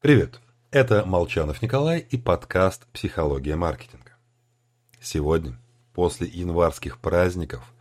[0.00, 0.40] Привет,
[0.70, 4.12] это Молчанов Николай и подкаст «Психология маркетинга».
[5.00, 5.58] Сегодня,
[5.92, 7.74] после январских праздников,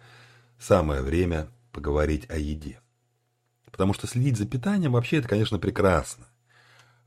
[0.58, 2.80] самое время поговорить о еде.
[3.70, 6.26] Потому что следить за питанием вообще это, конечно, прекрасно.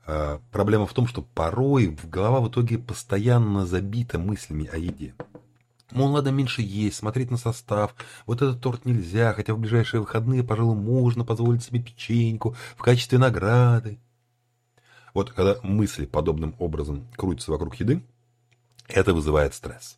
[0.05, 5.13] А проблема в том, что порой голова в итоге постоянно забита мыслями о еде.
[5.91, 7.95] Мол, надо меньше есть, смотреть на состав.
[8.25, 13.17] Вот этот торт нельзя, хотя в ближайшие выходные, пожалуй, можно позволить себе печеньку в качестве
[13.17, 13.99] награды.
[15.13, 18.01] Вот когда мысли подобным образом крутятся вокруг еды,
[18.87, 19.97] это вызывает стресс,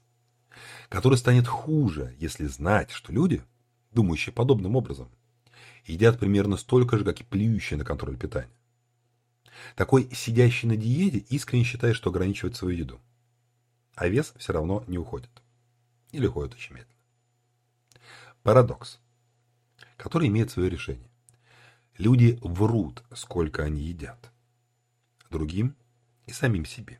[0.89, 3.43] который станет хуже, если знать, что люди,
[3.91, 5.09] думающие подобным образом,
[5.85, 8.53] едят примерно столько же, как и плюющие на контроль питания.
[9.75, 12.99] Такой сидящий на диете искренне считает, что ограничивает свою еду.
[13.95, 15.29] А вес все равно не уходит.
[16.11, 16.89] Или уходит очень медленно.
[18.41, 18.99] Парадокс,
[19.95, 21.09] который имеет свое решение.
[21.97, 24.32] Люди врут, сколько они едят
[25.33, 25.75] другим
[26.27, 26.99] и самим себе.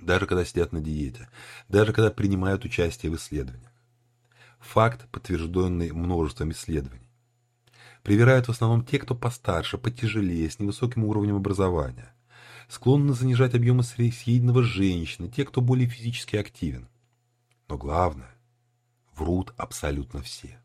[0.00, 1.28] Даже когда сидят на диете,
[1.68, 3.72] даже когда принимают участие в исследованиях.
[4.60, 7.10] Факт, подтвержденный множеством исследований.
[8.02, 12.14] Привирают в основном те, кто постарше, потяжелее, с невысоким уровнем образования.
[12.68, 16.88] Склонны занижать объемы съеденного женщины, те, кто более физически активен.
[17.68, 18.34] Но главное,
[19.14, 20.60] врут абсолютно все.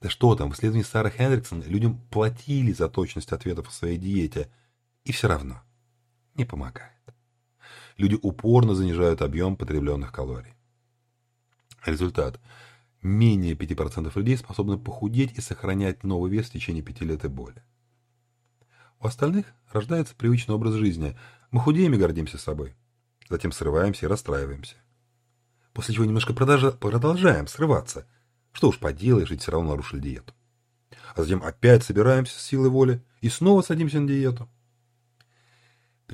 [0.00, 4.48] Да что там, в исследовании Сары Хендриксон людям платили за точность ответов о своей диете–
[5.04, 5.62] и все равно
[6.34, 6.92] не помогает.
[7.96, 10.54] Люди упорно занижают объем потребленных калорий.
[11.84, 12.40] Результат.
[13.02, 17.62] Менее 5% людей способны похудеть и сохранять новый вес в течение 5 лет и более.
[18.98, 21.16] У остальных рождается привычный образ жизни.
[21.50, 22.74] Мы худеем и гордимся собой.
[23.28, 24.76] Затем срываемся и расстраиваемся.
[25.74, 28.06] После чего немножко продолжаем срываться.
[28.52, 30.32] Что уж поделаешь, ведь все равно нарушили диету.
[31.14, 34.48] А затем опять собираемся с силой воли и снова садимся на диету.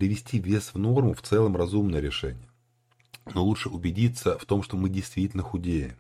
[0.00, 2.48] Привести вес в норму в целом разумное решение.
[3.34, 5.98] Но лучше убедиться в том, что мы действительно худеем,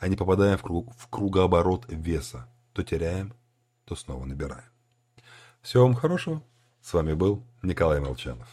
[0.00, 2.48] а не попадаем в, круг, в кругооборот веса.
[2.72, 3.34] То теряем,
[3.84, 4.70] то снова набираем.
[5.60, 6.42] Всего вам хорошего.
[6.80, 8.48] С вами был Николай Молчанов.